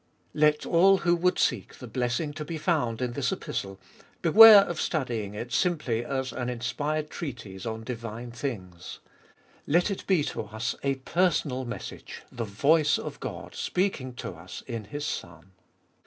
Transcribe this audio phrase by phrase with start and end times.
[0.33, 3.79] Let all who would seek the blessing to be found in this Epistle,
[4.23, 8.97] beware of studying it simply as an inspired treatise on divine things.
[9.67, 14.63] Let it be to us a personal message, the voice of God speaking to us
[14.65, 15.51] in His Son.